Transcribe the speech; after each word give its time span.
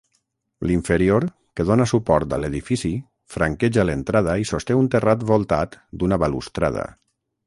L'inferior, 0.67 1.25
que 1.59 1.65
dóna 1.71 1.85
suport 1.91 2.31
a 2.37 2.39
l'edifici, 2.43 2.91
franqueja 3.35 3.85
l'entrada 3.89 4.33
i 4.45 4.47
sosté 4.53 4.79
un 4.79 4.89
terrat 4.97 5.27
voltat 5.33 5.77
d'una 6.01 6.19
balustrada. 6.25 6.87